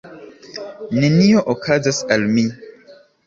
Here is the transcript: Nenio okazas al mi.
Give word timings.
Nenio 1.03 1.43
okazas 1.53 2.01
al 2.17 2.25
mi. 2.35 2.47